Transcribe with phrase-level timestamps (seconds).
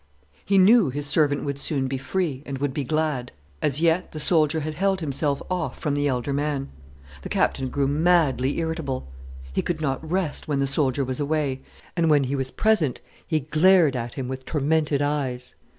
[0.43, 3.31] He knew his servant would soon be free, and would be glad.
[3.61, 6.69] As yet, the soldier had held himself off from the elder man.
[7.21, 9.07] The Captain grew madly irritable.
[9.53, 11.61] He could not rest when the soldier was away,
[11.95, 15.53] and when he was present, he glared at him with tormented eyes.